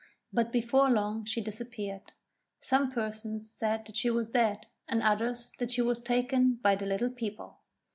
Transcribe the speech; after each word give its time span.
But 0.33 0.51
before 0.51 0.89
long 0.89 1.25
she 1.25 1.41
disappeared. 1.41 2.11
Some 2.59 2.89
persons 2.91 3.47
said 3.47 3.85
that 3.85 3.95
she 3.97 4.09
was 4.09 4.29
dead 4.29 4.65
and 4.87 5.03
others 5.03 5.51
that 5.59 5.69
she 5.69 5.83
was 5.83 5.99
taken 6.01 6.55
by 6.55 6.75
the 6.75 6.87
Little 6.87 7.11
People. 7.11 7.59